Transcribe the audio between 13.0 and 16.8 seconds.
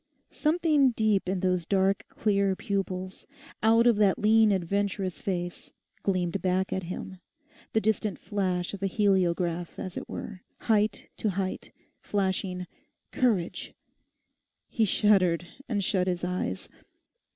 'Courage!' He shuddered, and shut his eyes.